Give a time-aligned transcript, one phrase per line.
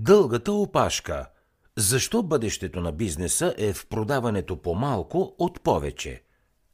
[0.00, 1.26] Дългата опашка.
[1.76, 6.22] Защо бъдещето на бизнеса е в продаването по малко от повече?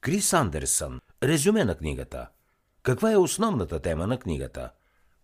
[0.00, 1.00] Крис Андерсън.
[1.22, 2.28] Резюме на книгата.
[2.82, 4.70] Каква е основната тема на книгата?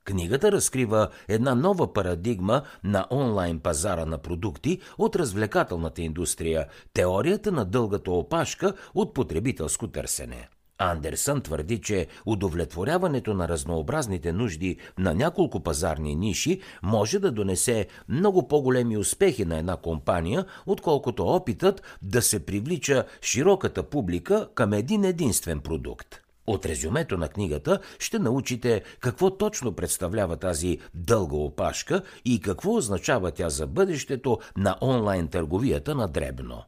[0.05, 7.65] Книгата разкрива една нова парадигма на онлайн пазара на продукти от развлекателната индустрия, теорията на
[7.65, 10.49] дългата опашка от потребителско търсене.
[10.81, 18.49] Андерсън твърди, че удовлетворяването на разнообразните нужди на няколко пазарни ниши може да донесе много
[18.49, 25.61] по-големи успехи на една компания, отколкото опитът да се привлича широката публика към един единствен
[25.61, 26.21] продукт.
[26.47, 33.31] От резюмето на книгата ще научите какво точно представлява тази дълга опашка и какво означава
[33.31, 36.63] тя за бъдещето на онлайн търговията на дребно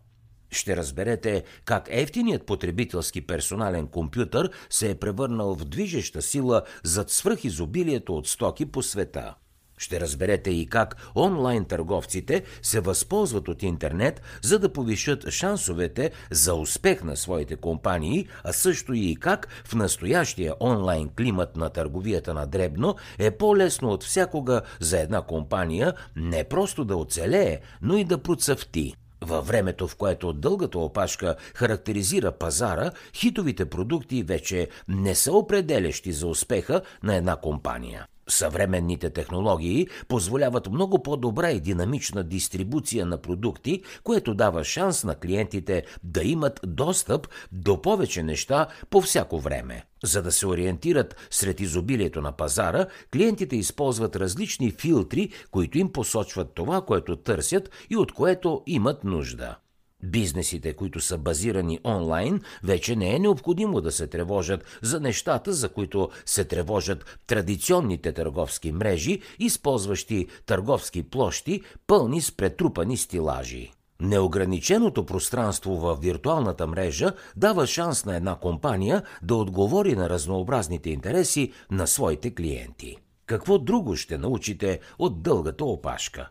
[0.52, 8.16] ще разберете как ефтиният потребителски персонален компютър се е превърнал в движеща сила зад свръхизобилието
[8.16, 9.34] от стоки по света.
[9.83, 16.55] Ще разберете и как онлайн търговците се възползват от интернет, за да повишат шансовете за
[16.55, 22.47] успех на своите компании, а също и как в настоящия онлайн климат на търговията на
[22.47, 28.19] дребно е по-лесно от всякога за една компания не просто да оцелее, но и да
[28.19, 28.94] процъфти.
[29.23, 36.27] Във времето, в което дългата опашка характеризира пазара, хитовите продукти вече не са определящи за
[36.27, 38.06] успеха на една компания.
[38.28, 45.83] Съвременните технологии позволяват много по-добра и динамична дистрибуция на продукти, което дава шанс на клиентите
[46.03, 49.84] да имат достъп до повече неща по всяко време.
[50.05, 56.55] За да се ориентират сред изобилието на пазара, клиентите използват различни филтри, които им посочват
[56.55, 59.56] това, което търсят и от което имат нужда.
[60.03, 65.69] Бизнесите, които са базирани онлайн, вече не е необходимо да се тревожат за нещата, за
[65.69, 73.70] които се тревожат традиционните търговски мрежи, използващи търговски площи, пълни с претрупани стилажи.
[74.00, 81.53] Неограниченото пространство в виртуалната мрежа дава шанс на една компания да отговори на разнообразните интереси
[81.71, 82.97] на своите клиенти.
[83.27, 86.28] Какво друго ще научите от дългата опашка?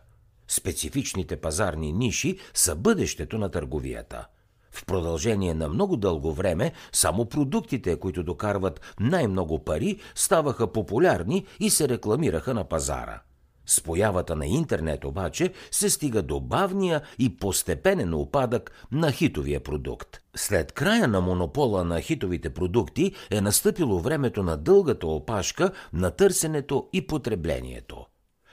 [0.52, 4.26] Специфичните пазарни ниши са бъдещето на търговията.
[4.70, 11.70] В продължение на много дълго време само продуктите, които докарват най-много пари, ставаха популярни и
[11.70, 13.20] се рекламираха на пазара.
[13.66, 20.20] С появата на интернет обаче се стига до бавния и постепенен опадък на хитовия продукт.
[20.36, 26.88] След края на монопола на хитовите продукти е настъпило времето на дългата опашка на търсенето
[26.92, 28.06] и потреблението.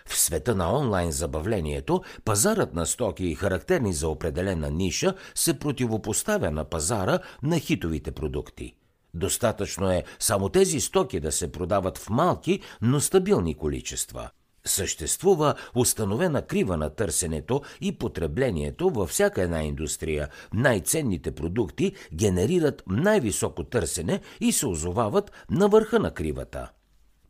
[0.10, 6.66] В света на онлайн забавлението, пазарът на стоки, характерни за определена ниша, се противопоставя на
[6.66, 8.76] пазара на хитовите продукти.
[9.14, 14.30] Достатъчно е само тези стоки да се продават в малки, но стабилни количества.
[14.66, 20.30] Съществува установена крива на търсенето и потреблението във всяка една индустрия.
[20.54, 26.70] Най-ценните продукти генерират най-високо търсене и се озовават на върха на кривата.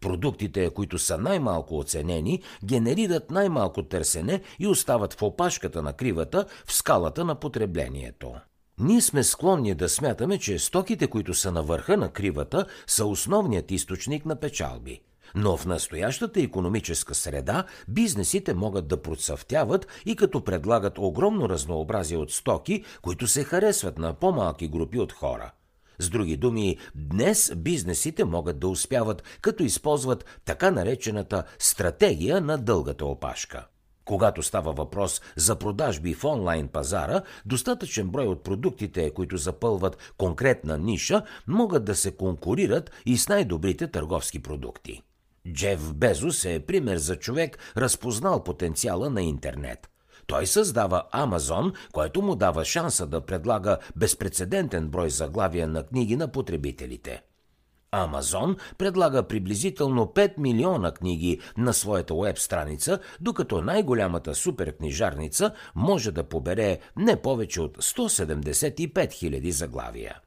[0.02, 6.74] Продуктите, които са най-малко оценени, генерират най-малко търсене и остават в опашката на кривата в
[6.74, 8.34] скалата на потреблението.
[8.80, 13.72] Ние сме склонни да смятаме, че стоките, които са на върха на кривата, са основният
[13.72, 15.02] източник на печалби.
[15.36, 22.32] Но в настоящата економическа среда бизнесите могат да процъфтяват и като предлагат огромно разнообразие от
[22.32, 25.52] стоки, които се харесват на по-малки групи от хора–
[26.00, 33.06] с други думи, днес бизнесите могат да успяват, като използват така наречената стратегия на дългата
[33.06, 33.68] опашка.
[34.06, 40.78] Когато става въпрос за продажби в онлайн пазара, достатъчен брой от продуктите, които запълват конкретна
[40.78, 45.02] ниша, могат да се конкурират и с най-добрите търговски продукти.
[45.54, 49.90] Джеф Безос е пример за човек, разпознал потенциала на интернет–
[50.30, 56.28] той създава Амазон, който му дава шанса да предлага безпредседентен брой заглавия на книги на
[56.28, 57.22] потребителите.
[57.92, 66.24] Амазон предлага приблизително 5 милиона книги на своята веб страница, докато най-голямата суперкнижарница може да
[66.24, 70.20] побере не повече от 175 000 заглавия.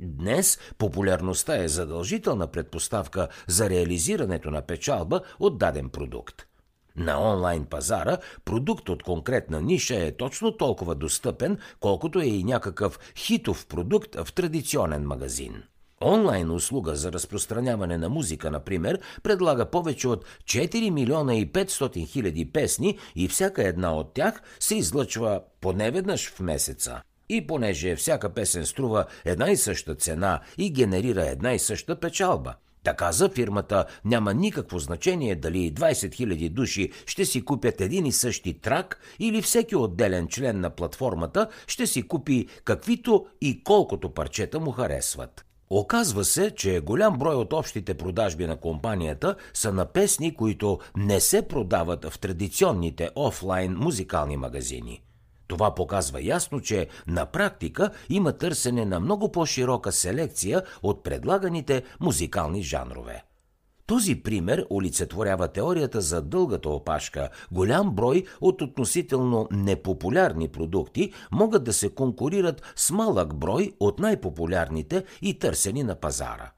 [0.00, 6.46] Днес популярността е задължителна предпоставка за реализирането на печалба от даден продукт.
[6.96, 12.98] На онлайн пазара продукт от конкретна ниша е точно толкова достъпен, колкото е и някакъв
[13.16, 15.62] хитов продукт в традиционен магазин.
[16.00, 22.52] Онлайн услуга за разпространяване на музика, например, предлага повече от 4 милиона и 500 хиляди
[22.52, 27.02] песни и всяка една от тях се излъчва поне веднъж в месеца.
[27.28, 32.54] И понеже всяка песен струва една и съща цена и генерира една и съща печалба–
[32.84, 38.12] Така за фирмата няма никакво значение дали 20 000 души ще си купят един и
[38.12, 44.60] същи трак или всеки отделен член на платформата ще си купи каквито и колкото парчета
[44.60, 45.44] му харесват.
[45.70, 51.20] Оказва се, че голям брой от общите продажби на компанията са на песни, които не
[51.20, 55.02] се продават в традиционните офлайн музикални магазини.
[55.46, 62.62] Това показва ясно, че на практика има търсене на много по-широка селекция от предлаганите музикални
[62.62, 63.24] жанрове.
[63.86, 67.28] Този пример олицетворява теорията за дългата опашка.
[67.52, 75.04] Голям брой от относително непопулярни продукти могат да се конкурират с малък брой от най-популярните
[75.22, 76.50] и търсени на пазара.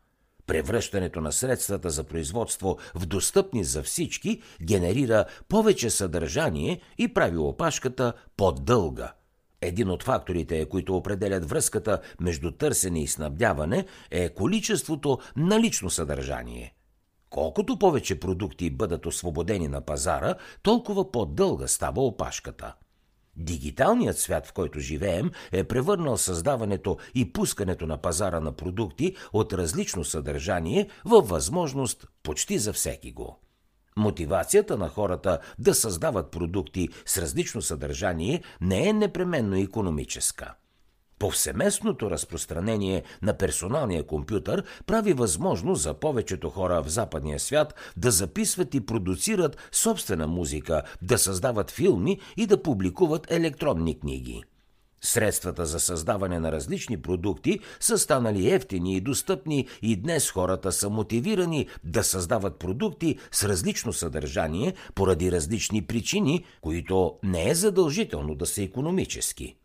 [0.47, 8.13] Превръщането на средствата за производство в достъпни за всички генерира повече съдържание и прави опашката
[8.37, 9.13] по-дълга.
[9.61, 16.75] Един от факторите, които определят връзката между търсене и снабдяване, е количеството на лично съдържание.
[17.31, 22.75] Колкото повече продукти бъдат освободени на пазара, толкова по-дълга става опашката.
[23.37, 29.53] Дигиталният свят, в който живеем, е превърнал създаването и пускането на пазара на продукти от
[29.53, 33.41] различно съдържание във възможност почти за всеки го.
[33.97, 40.55] Мотивацията на хората да създават продукти с различно съдържание не е непременно економическа–
[41.19, 48.75] Повсеместното разпространение на персоналния компютър прави възможно за повечето хора в западния свят да записват
[48.75, 54.43] и продуцират собствена музика, да създават филми и да публикуват електронни книги.
[55.01, 60.91] Средствата за създаване на различни продукти са станали ефтини и достъпни и днес хората са
[60.91, 68.47] мотивирани да създават продукти с различно съдържание поради различни причини, които не е задължително да
[68.47, 69.57] са економически.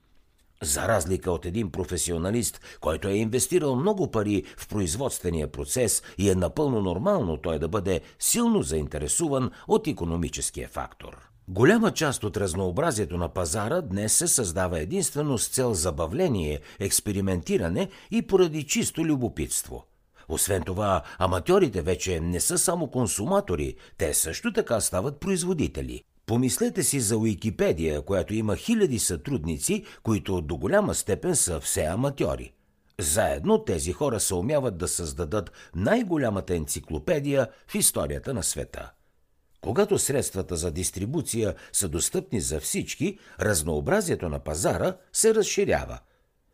[0.63, 6.35] За разлика от един професионалист, който е инвестирал много пари в производствения процес и е
[6.35, 11.17] напълно нормално той да бъде силно заинтересуван от економическия фактор.
[11.47, 18.21] Голяма част от разнообразието на пазара днес се създава единствено с цел забавление, експериментиране и
[18.21, 19.85] поради чисто любопитство.
[20.29, 26.03] Освен това, аматьорите вече не са само консуматори, те също така стават производители.
[26.31, 32.53] Помислете си за Уикипедия, която има хиляди сътрудници, които до голяма степен са все аматьори.
[32.99, 38.91] Заедно тези хора се умяват да създадат най-голямата енциклопедия в историята на света.
[39.61, 45.99] Когато средствата за дистрибуция са достъпни за всички, разнообразието на пазара се разширява.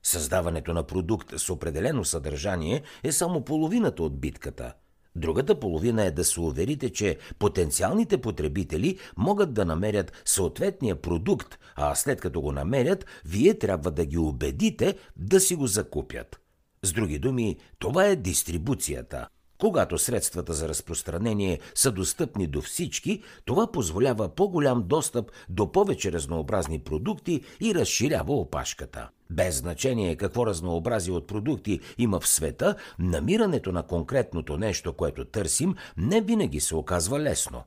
[0.04, 4.74] Създаването на продукт с определено съдържание е само половината от битката–
[5.18, 11.96] Другата половина е да се уверите, че потенциалните потребители могат да намерят съответния продукт, а
[11.96, 16.40] след като го намерят, вие трябва да ги убедите да си го закупят.
[16.84, 19.28] С други думи, това е дистрибуцията.
[19.60, 26.80] Когато средствата за разпространение са достъпни до всички, това позволява по-голям достъп до повече разнообразни
[26.80, 29.10] продукти и разширява опашката.
[29.30, 35.76] Без значение какво разнообразие от продукти има в света, намирането на конкретното нещо, което търсим,
[35.98, 37.64] не винаги се оказва лесно.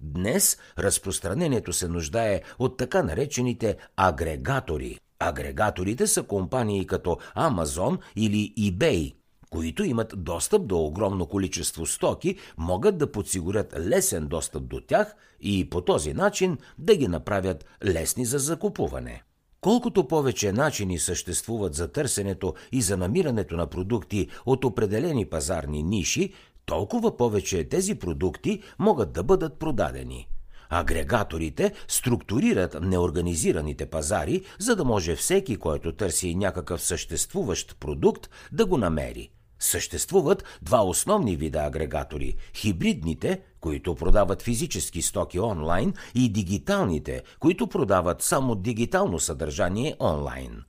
[0.00, 4.98] Днес разпространението се нуждае от така наречените агрегатори.
[5.18, 9.14] Агрегаторите са компании като Amazon или eBay,
[9.54, 15.70] които имат достъп до огромно количество стоки, могат да подсигурят лесен достъп до тях и
[15.70, 19.22] по този начин да ги направят лесни за закупуване.
[19.60, 26.32] Колкото повече начини съществуват за търсенето и за намирането на продукти от определени пазарни ниши,
[26.66, 30.28] толкова повече тези продукти могат да бъдат продадени.
[30.70, 38.78] Агрегаторите структурират неорганизираните пазари, за да може всеки, който търси някакъв съществуващ продукт, да го
[38.78, 39.30] намери.
[39.58, 48.22] Съществуват два основни вида агрегатори– хибридните, които продават физически стоки онлайн, и дигиталните, които продават
[48.22, 50.62] само дигитално съдържание онлайн.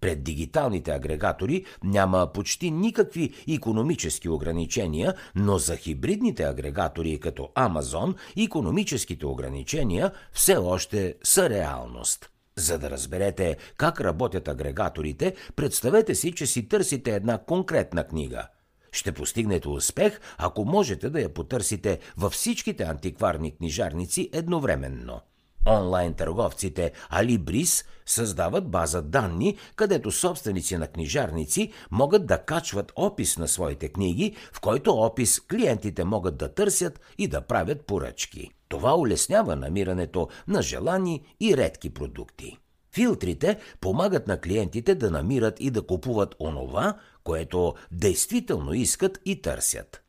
[0.00, 9.26] Пред дигиталните агрегатори няма почти никакви економически ограничения, но за хибридните агрегатори като Amazon економическите
[9.26, 12.31] ограничения все още са реалност.
[12.56, 18.46] За да разберете как работят агрегаторите, представете си, че си търсите една конкретна книга.
[18.92, 25.20] Ще постигнете успех, ако можете да я потърсите във всичките антикварни книжарници едновременно.
[25.66, 33.48] Онлайн търговците Alibris създават база данни, където собственици на книжарници могат да качват опис на
[33.48, 38.50] своите книги, в който опис клиентите могат да търсят и да правят поръчки.
[38.68, 42.58] Това улеснява намирането на желани и редки продукти.
[42.94, 50.01] Филтрите помагат на клиентите да намират и да купуват онова, което действително искат и търсят.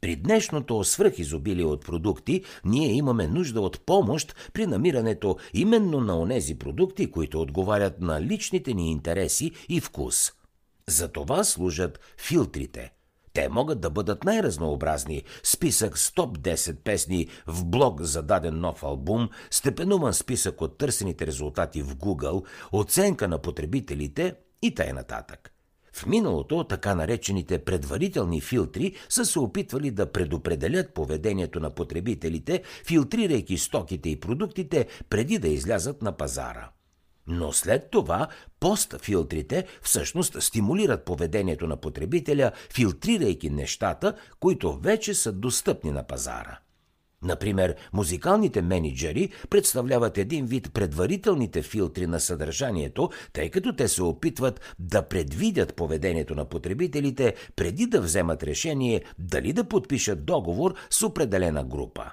[0.00, 6.58] При днешното свръхизобилие от продукти, ние имаме нужда от помощ при намирането именно на онези
[6.58, 10.32] продукти, които отговарят на личните ни интереси и вкус.
[10.88, 12.92] За това служат филтрите.
[13.32, 15.22] Те могат да бъдат най-разнообразни.
[15.42, 21.26] Списък с топ 10 песни в блог за даден нов албум, степенуван списък от търсените
[21.26, 24.94] резултати в Google, оценка на потребителите и т.н.
[24.94, 25.57] нататък.
[25.92, 33.58] В миналото така наречените предварителни филтри са се опитвали да предопределят поведението на потребителите, филтрирайки
[33.58, 36.70] стоките и продуктите преди да излязат на пазара.
[37.26, 38.28] Но след това
[38.60, 46.58] постфилтрите всъщност стимулират поведението на потребителя, филтрирайки нещата, които вече са достъпни на пазара.
[47.22, 54.60] Например, музикалните менеджери представляват един вид предварителните филтри на съдържанието, тъй като те се опитват
[54.78, 61.64] да предвидят поведението на потребителите преди да вземат решение дали да подпишат договор с определена
[61.64, 62.10] група.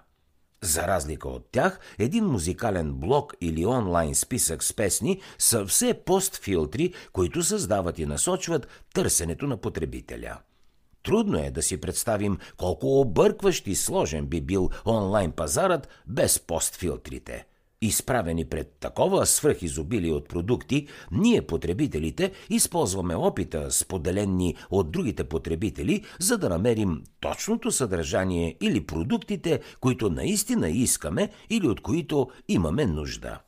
[0.63, 6.93] За разлика от тях, един музикален блок или онлайн списък с песни са все постфилтри,
[7.13, 10.37] които създават и насочват търсенето на потребителя.
[11.05, 17.45] Трудно е да си представим колко объркващ и сложен би бил онлайн пазарът без постфилтрите.
[17.81, 26.37] Изправени пред такова свръхизобилие от продукти, ние потребителите използваме опита, споделенни от другите потребители, за
[26.37, 33.39] да намерим точното съдържание или продуктите, които наистина искаме или от които имаме нужда.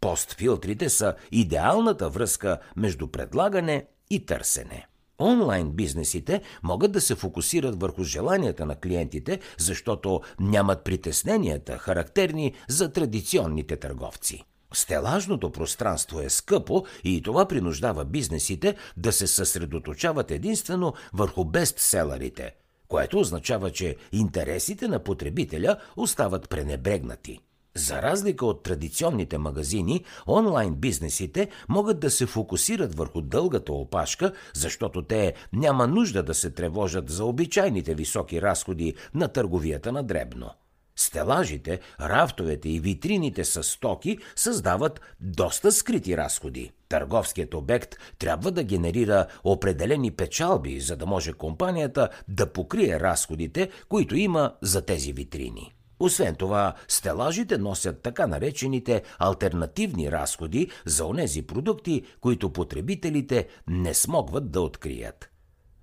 [0.00, 4.87] Постфилтрите са идеалната връзка между предлагане и търсене.
[5.20, 12.92] Онлайн бизнесите могат да се фокусират върху желанията на клиентите, защото нямат притесненията, характерни за
[12.92, 14.44] традиционните търговци.
[14.72, 22.54] Стелажното пространство е скъпо и това принуждава бизнесите да се съсредоточават единствено върху бестселерите,
[22.88, 27.40] което означава, че интересите на потребителя остават пренебрегнати.
[27.78, 35.02] За разлика от традиционните магазини, онлайн бизнесите могат да се фокусират върху дългата опашка, защото
[35.02, 40.50] те няма нужда да се тревожат за обичайните високи разходи на търговията на дребно.
[40.96, 46.70] Стелажите, рафтовете и витрините с стоки създават доста скрити разходи.
[46.88, 54.16] Търговският обект трябва да генерира определени печалби, за да може компанията да покрие разходите, които
[54.16, 55.77] има за тези витрини.
[56.00, 64.50] Освен това, стелажите носят така наречените альтернативни разходи за онези продукти, които потребителите не смогват
[64.50, 65.30] да открият.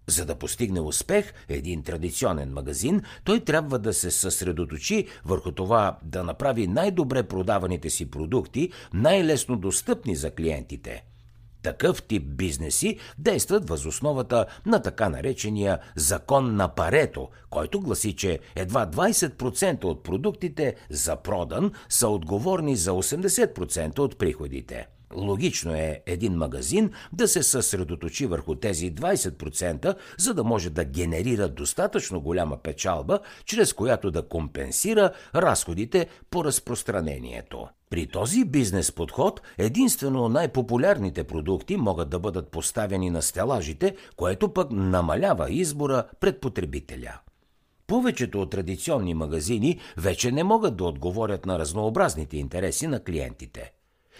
[0.08, 6.24] За да постигне успех един традиционен магазин, той трябва да се съсредоточи върху това да
[6.24, 11.04] направи най-добре продаваните си продукти най-лесно достъпни за клиентите–
[11.66, 18.88] такъв тип бизнеси действат възосновата на така наречения закон на Парето, който гласи, че едва
[18.88, 24.88] 20% от продуктите за продан са отговорни за 80% от приходите.
[25.14, 31.50] Логично е един магазин да се съсредоточи върху тези 20%, за да може да генерира
[31.50, 37.68] достатъчно голяма печалба, чрез която да компенсира разходите по разпространението.
[37.90, 44.72] При този бизнес подход единствено най-популярните продукти могат да бъдат поставени на стелажите, което пък
[44.72, 47.20] намалява избора пред потребителя.
[47.88, 53.72] Повечето от традиционни магазини вече не могат да отговорят на разнообразните интереси на клиентите.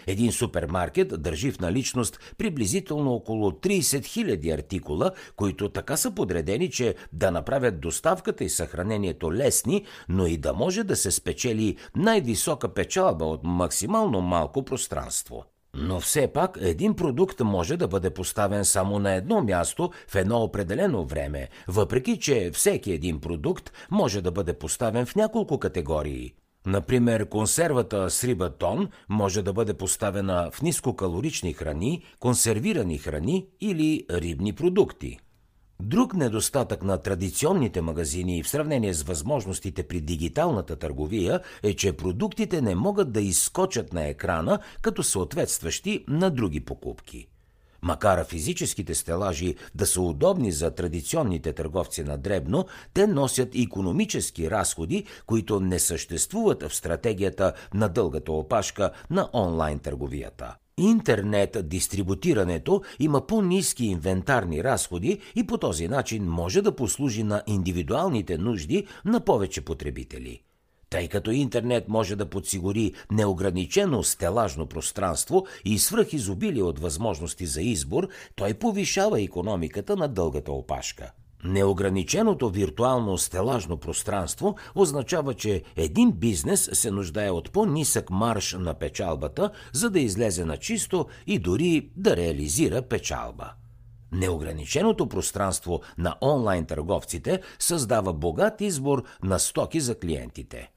[0.06, 6.94] Един супермаркет държи в наличност приблизително около 30 000 артикула, които така са подредени, че
[7.12, 13.24] да направят доставката и съхранението лесни, но и да може да се спечели най-висока печалба
[13.24, 15.44] от максимално малко пространство.
[15.78, 20.42] Но все пак един продукт може да бъде поставен само на едно място в едно
[20.42, 26.34] определено време, въпреки че всеки един продукт може да бъде поставен в няколко категории.
[26.66, 34.06] Например, консервата с риба тон може да бъде поставена в нискокалорични храни, консервирани храни или
[34.10, 35.18] рибни продукти.
[35.82, 42.60] Друг недостатък на традиционните магазини в сравнение с възможностите при дигиталната търговия е, че продуктите
[42.60, 47.28] не могат да изскочат на екрана като съответстващи на други покупки.
[47.86, 55.04] Макар физическите стелажи да са удобни за традиционните търговци на дребно, те носят економически разходи,
[55.26, 60.56] които не съществуват в стратегията на дългата опашка на онлайн търговията.
[60.78, 68.38] Интернет дистрибутирането има по-низки инвентарни разходи и по този начин може да послужи на индивидуалните
[68.38, 70.45] нужди на повече потребители.
[70.90, 78.08] Тъй като интернет може да подсигури неограничено стелажно пространство и свръхизобилие от възможности за избор,
[78.34, 81.12] той повишава економиката на дългата опашка.
[81.44, 89.50] Неограниченото виртуално стелажно пространство означава, че един бизнес се нуждае от по-нисък марш на печалбата,
[89.72, 93.52] за да излезе на чисто и дори да реализира печалба.
[94.12, 100.70] Неограниченото пространство на онлайн търговците създава богат избор на стоки за клиентите–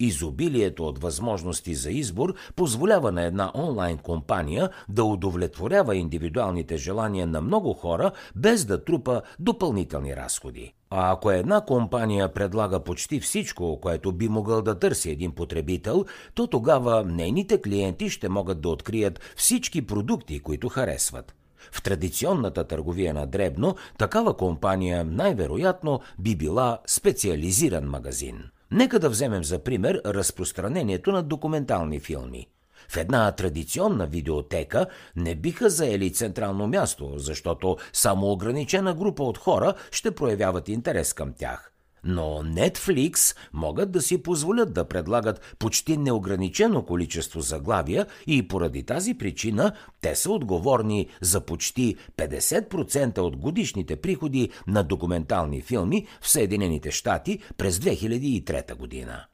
[0.00, 7.40] Изобилието от възможности за избор позволява на една онлайн компания да удовлетворява индивидуалните желания на
[7.40, 10.74] много хора, без да трупа допълнителни разходи.
[10.90, 16.46] А ако една компания предлага почти всичко, което би могъл да търси един потребител, то
[16.46, 21.34] тогава нейните клиенти ще могат да открият всички продукти, които харесват.
[21.72, 28.44] В традиционната търговия на дребно, такава компания най-вероятно би била специализиран магазин.
[28.70, 32.46] Нека да вземем за пример разпространението на документални филми.
[32.88, 39.74] В една традиционна видеотека не биха заели централно място, защото само ограничена група от хора
[39.90, 41.73] ще проявяват интерес към тях.
[42.04, 49.14] Но Netflix могат да си позволят да предлагат почти неограничено количество заглавия и поради тази
[49.14, 56.90] причина те са отговорни за почти 50% от годишните приходи на документални филми в Съединените
[56.90, 59.24] щати през 2003 година.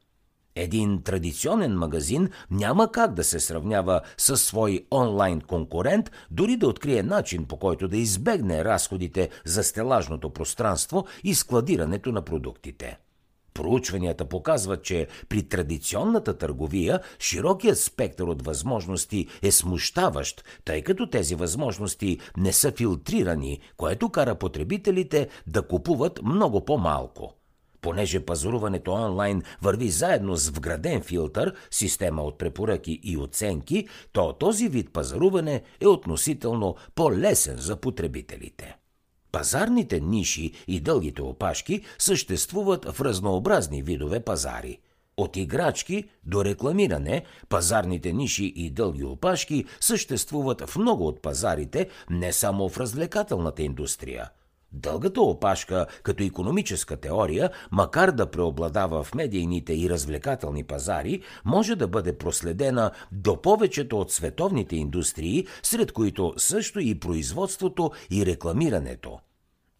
[0.54, 7.02] Един традиционен магазин няма как да се сравнява с свой онлайн конкурент, дори да открие
[7.02, 12.98] начин по който да избегне разходите за стелажното пространство и складирането на продуктите.
[13.54, 21.34] Проучванията показват, че при традиционната търговия широкият спектър от възможности е смущаващ, тъй като тези
[21.34, 27.39] възможности не са филтрирани, което кара потребителите да купуват много по-малко.
[27.80, 34.68] Понеже пазаруването онлайн върви заедно с вграден филтър, система от препоръки и оценки, то този
[34.68, 38.76] вид пазаруване е относително по-лесен за потребителите.
[39.32, 44.78] Пазарните ниши и дългите опашки съществуват в разнообразни видове пазари.
[45.16, 52.32] От играчки до рекламиране, пазарните ниши и дълги опашки съществуват в много от пазарите, не
[52.32, 54.30] само в развлекателната индустрия–
[54.72, 61.88] Дългата опашка като економическа теория, макар да преобладава в медийните и развлекателни пазари, може да
[61.88, 69.18] бъде проследена до повечето от световните индустрии, сред които също и производството и рекламирането.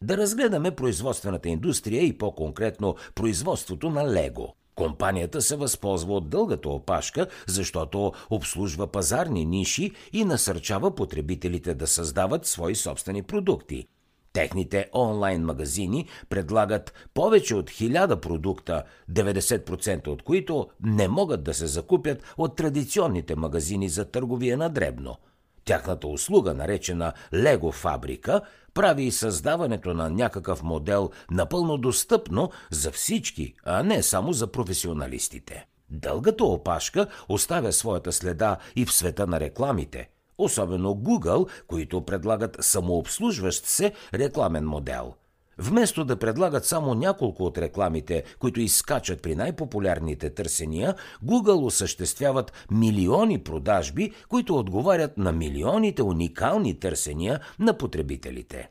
[0.02, 4.54] Да разгледаме производствената индустрия и по-конкретно производството на Лего.
[4.74, 12.46] Компанията се възползва от дългата опашка, защото обслужва пазарни ниши и насърчава потребителите да създават
[12.46, 13.86] свои собствени продукти–
[14.32, 21.66] Техните онлайн магазини предлагат повече от 1000 продукта, 90% от които не могат да се
[21.66, 25.16] закупят от традиционните магазини за търговия на дребно.
[25.64, 28.40] Тяхната услуга, наречена Лего фабрика,
[28.74, 35.66] прави и създаването на някакъв модел напълно достъпно за всички, а не само за професионалистите.
[35.90, 40.08] Дългата опашка оставя своята следа и в света на рекламите–
[40.44, 45.14] особено Google, които предлагат самообслужващ се рекламен модел.
[45.62, 53.38] Вместо да предлагат само няколко от рекламите, които изкачат при най-популярните търсения, Google осъществяват милиони
[53.38, 58.70] продажби, които отговарят на милионите уникални търсения на потребителите.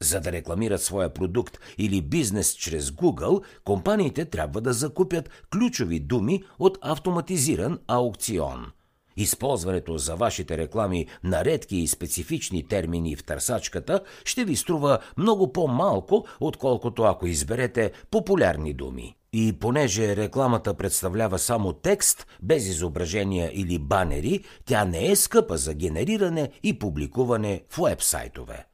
[0.00, 6.42] За да рекламират своя продукт или бизнес чрез Google, компаниите трябва да закупят ключови думи
[6.58, 8.66] от автоматизиран аукцион–
[9.16, 15.52] Използването за вашите реклами на редки и специфични термини в търсачката ще ви струва много
[15.52, 19.16] по-малко, отколкото ако изберете популярни думи.
[19.32, 25.74] И понеже рекламата представлява само текст, без изображения или банери, тя не е скъпа за
[25.74, 28.66] генериране и публикуване в уебсайтове.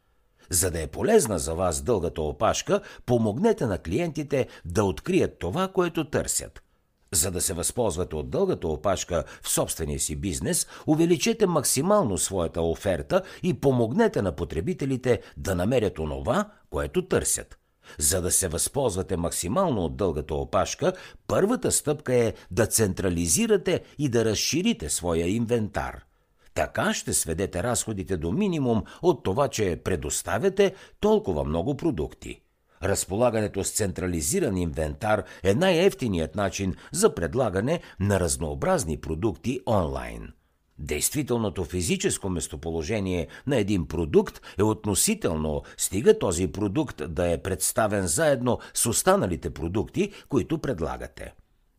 [0.51, 6.11] За да е полезна за вас дългата опашка, помогнете на клиентите да открият това, което
[6.11, 6.63] търсят–
[7.12, 13.22] за да се възползвате от дългата опашка в собствения си бизнес, увеличете максимално своята оферта
[13.42, 17.59] и помогнете на потребителите да намерят онова, което търсят.
[17.98, 20.92] За да се възползвате максимално от дългата опашка,
[21.27, 26.05] първата стъпка е да централизирате и да разширите своя инвентар.
[26.55, 32.40] Така ще сведете разходите до минимум от това, че предоставяте толкова много продукти.
[32.83, 40.33] Разполагането с централизиран инвентар е най-ефтиният начин за предлагане на разнообразни продукти онлайн.
[40.79, 48.59] Действителното физическо местоположение на един продукт е относително, стига този продукт да е представен заедно
[48.75, 51.33] с останалите продукти, които предлагате.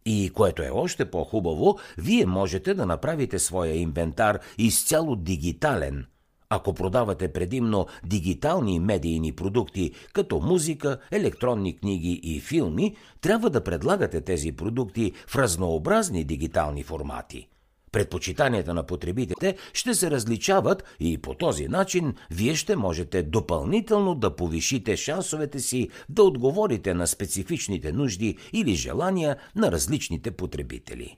[0.05, 6.05] И което е още по-хубаво, вие можете да направите своя инвентар изцяло дигитален–
[6.55, 14.21] Ако продавате предимно дигитални медийни продукти, като музика, електронни книги и филми, трябва да предлагате
[14.21, 17.47] тези продукти в разнообразни дигитални формати.
[17.91, 24.35] Предпочитанията на потребителите ще се различават и по този начин вие ще можете допълнително да
[24.35, 31.17] повишите шансовете си да отговорите на специфичните нужди или желания на различните потребители.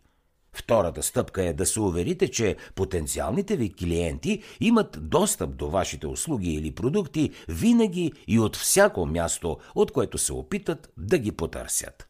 [0.55, 6.53] Втората стъпка е да се уверите, че потенциалните ви клиенти имат достъп до вашите услуги
[6.53, 12.07] или продукти винаги и от всяко място, от което се опитат да ги потърсят.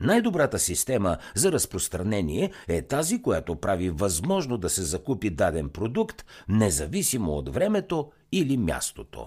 [0.00, 7.32] Най-добрата система за разпространение е тази, която прави възможно да се закупи даден продукт, независимо
[7.32, 9.26] от времето или мястото.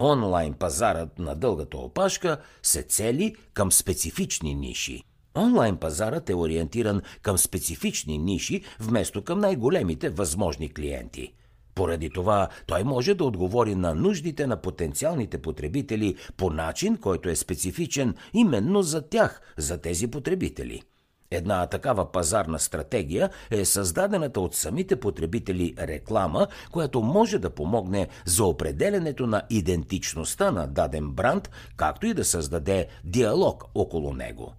[0.00, 5.02] Онлайн пазарът на дългата опашка се цели към специфични ниши.
[5.38, 11.34] Онлайн пазарът е ориентиран към специфични ниши, вместо към най-големите възможни клиенти.
[11.74, 17.36] Поради това той може да отговори на нуждите на потенциалните потребители по начин, който е
[17.36, 20.82] специфичен именно за тях, за тези потребители.
[21.30, 28.44] Една такава пазарна стратегия е създадената от самите потребители реклама, която може да помогне за
[28.44, 34.54] определенето на идентичността на даден бранд, както и да създаде диалог около него.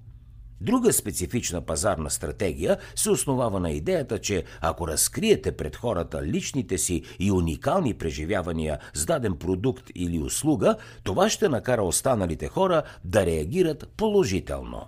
[0.62, 7.04] Друга специфична пазарна стратегия се основава на идеята, че ако разкриете пред хората личните си
[7.20, 13.88] и уникални преживявания с даден продукт или услуга, това ще накара останалите хора да реагират
[13.98, 14.88] положително.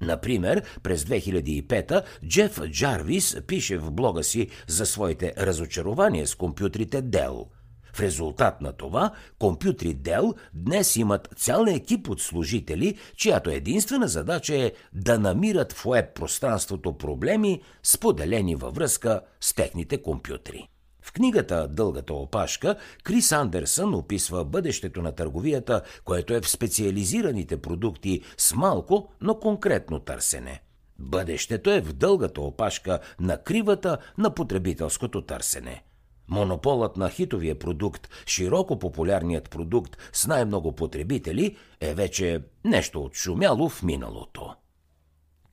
[0.00, 7.44] Например, през 2005 Джеф Джарвис пише в блога си за своите разочарования с компютрите Dell–
[7.98, 14.54] в резултат на това, компютри Dell днес имат цял екип от служители, чиято единствена задача
[14.54, 20.68] е да намират в уеб пространството проблеми, споделени във връзка с техните компютри.
[21.02, 28.22] В книгата Дългата опашка Крис Андерсън описва бъдещето на търговията, което е в специализираните продукти
[28.36, 30.62] с малко, но конкретно търсене.
[30.98, 35.84] Бъдещето е в дългата опашка на кривата на потребителското търсене.
[36.28, 43.82] Монополът на хитовия продукт, широко популярният продукт с най-много потребители, е вече нещо отшумяло в
[43.82, 44.54] миналото.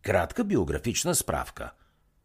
[0.02, 1.72] Кратка биографична справка.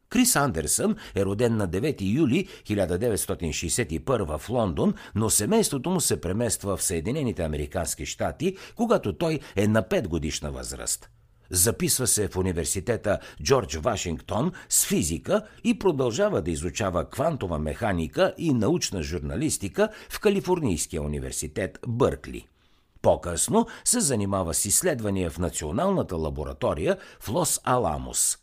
[0.09, 6.77] Крис Андерсън е роден на 9 юли 1961 в Лондон, но семейството му се премества
[6.77, 11.11] в Съединените Американски щати, когато той е на 5 годишна възраст–
[11.51, 18.53] Записва се в университета Джордж Вашингтон с физика и продължава да изучава квантова механика и
[18.53, 22.47] научна журналистика в Калифорнийския университет Бъркли.
[23.03, 28.39] По-късно се занимава с изследвания в Националната лаборатория в Лос Аламос.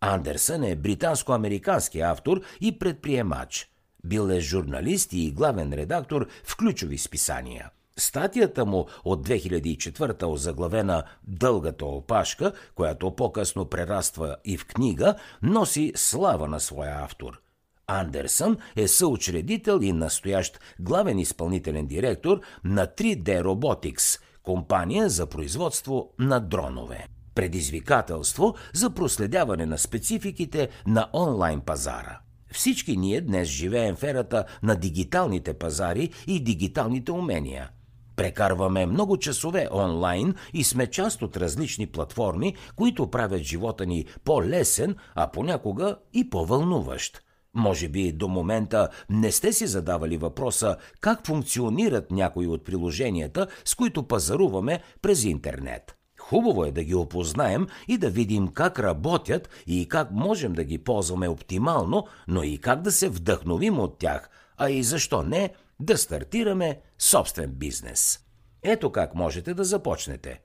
[0.00, 3.70] Андерсън е британско-американски автор и предприемач.
[4.04, 7.70] Бил е журналист и главен редактор в ключови списания–
[8.00, 16.48] Статията му от 2004 озаглавена «Дългата опашка», която по-късно прераства и в книга, носи слава
[16.48, 17.40] на своя автор.
[17.86, 26.40] Андерсън е съучредител и настоящ главен изпълнителен директор на 3D Robotics, компания за производство на
[26.40, 27.06] дронове.
[27.34, 32.18] Предизвикателство за проследяване на спецификите на онлайн пазара–
[32.52, 37.70] всички ние днес живеем в ерата на дигиталните пазари и дигиталните умения.
[38.20, 44.96] Прекарваме много часове онлайн и сме част от различни платформи, които правят живота ни по-лесен,
[45.14, 47.22] а понякога и по-вълнуващ.
[47.54, 53.74] Може би до момента не сте си задавали въпроса как функционират някои от приложенията, с
[53.74, 55.96] които пазаруваме през интернет.
[56.18, 60.78] Хубаво е да ги опознаем и да видим как работят и как можем да ги
[60.78, 65.50] ползваме оптимално, но и как да се вдъхновим от тях, а и защо не
[65.80, 68.20] да стартираме собствен бизнес.
[68.62, 70.40] Ето как можете да започнете.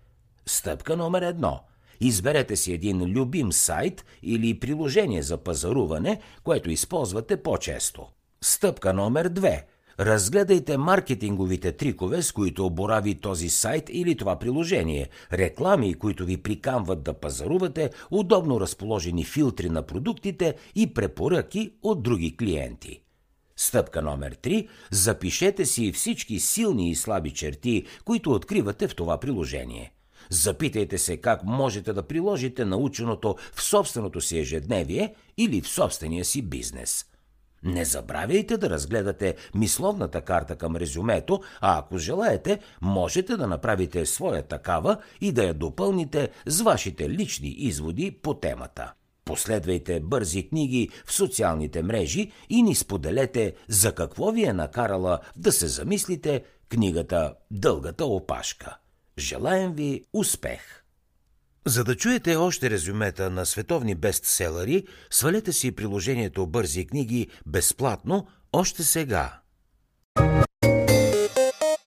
[0.45, 1.63] Стъпка номер едно.
[1.99, 8.07] Изберете си един любим сайт или приложение за пазаруване, което използвате по-често.
[8.41, 9.65] Стъпка номер две.
[9.99, 17.03] Разгледайте маркетинговите трикове, с които оборави този сайт или това приложение, реклами, които ви прикамват
[17.03, 23.04] да пазарувате, удобно разположени филтри на продуктите и препоръки от други клиенти.
[23.57, 24.67] Стъпка номер 3.
[24.91, 29.93] Запишете си всички силни и слаби черти, които откривате в това приложение.
[30.29, 36.41] Запитайте се как можете да приложите наученото в собственото си ежедневие или в собствения си
[36.41, 37.05] бизнес.
[37.63, 44.43] Не забравяйте да разгледате мисловната карта към резюмето, а ако желаете, можете да направите своя
[44.43, 48.93] такава и да я допълните с вашите лични изводи по темата.
[49.25, 55.51] Последвайте бързи книги в социалните мрежи и ни споделете за какво ви е накарала да
[55.51, 58.77] се замислите книгата Дългата опашка.
[59.17, 60.83] Желаем ви успех!
[61.67, 68.83] За да чуете още резюмета на световни бестселери, свалете си приложението Бързи книги безплатно още
[68.83, 69.39] сега.